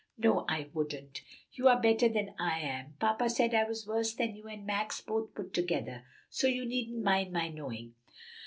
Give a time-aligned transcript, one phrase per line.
[0.17, 1.21] "No, I wouldn't.
[1.51, 2.95] You are better than I am.
[2.99, 6.05] Papa said I was worse than you and Max both put together.
[6.27, 7.93] So you needn't mind my knowing."